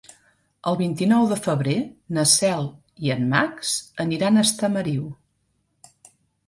[0.69, 1.75] El vint-i-nou de febrer
[2.19, 2.67] na Cel
[3.09, 3.77] i en Max
[4.07, 5.07] aniran a Estamariu.